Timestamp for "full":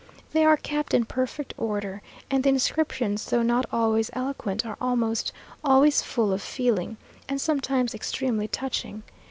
6.01-6.33